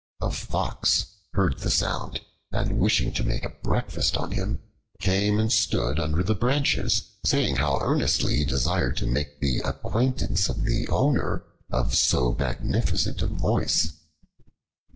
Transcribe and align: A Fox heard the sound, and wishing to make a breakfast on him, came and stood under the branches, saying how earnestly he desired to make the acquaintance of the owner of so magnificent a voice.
A 0.19 0.31
Fox 0.31 1.05
heard 1.33 1.59
the 1.59 1.69
sound, 1.69 2.21
and 2.51 2.79
wishing 2.79 3.13
to 3.13 3.23
make 3.23 3.45
a 3.45 3.53
breakfast 3.61 4.17
on 4.17 4.31
him, 4.31 4.59
came 4.99 5.37
and 5.37 5.51
stood 5.53 5.99
under 5.99 6.23
the 6.23 6.33
branches, 6.33 7.03
saying 7.23 7.57
how 7.57 7.77
earnestly 7.79 8.37
he 8.37 8.45
desired 8.45 8.97
to 8.97 9.05
make 9.05 9.39
the 9.41 9.59
acquaintance 9.59 10.49
of 10.49 10.63
the 10.63 10.87
owner 10.87 11.43
of 11.69 11.93
so 11.93 12.33
magnificent 12.33 13.21
a 13.21 13.27
voice. 13.27 13.91